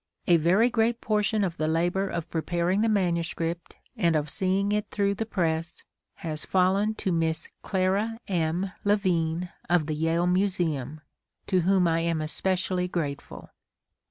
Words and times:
A 0.25 0.37
very 0.37 0.67
great 0.71 0.99
portion 0.99 1.43
of 1.43 1.57
the 1.57 1.67
labor 1.67 2.07
of 2.07 2.27
preparing 2.31 2.81
the 2.81 2.89
manuscript 2.89 3.75
and 3.95 4.15
of 4.15 4.31
seeing 4.31 4.71
it 4.71 4.89
through 4.89 5.13
the 5.13 5.27
press 5.27 5.83
has 6.15 6.43
fallen 6.43 6.95
to 6.95 7.11
Miss 7.11 7.49
Clara 7.61 8.17
M. 8.27 8.71
LeVene 8.83 9.49
of 9.69 9.85
the 9.85 9.93
Yale 9.93 10.25
Museum, 10.25 11.01
to 11.45 11.59
whom 11.61 11.87
I 11.87 11.99
am 11.99 12.19
especially 12.19 12.87
grateful. 12.87 13.51